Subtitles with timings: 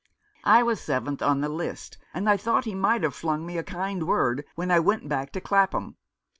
[0.45, 3.63] I was seventh on the list, and I thought he might have flung me a
[3.63, 5.95] kind word when I went back to Clapham.